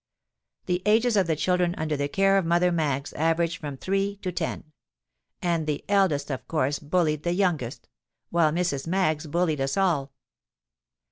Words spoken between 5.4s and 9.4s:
and the eldest of course bullied the youngest, while Mrs. Maggs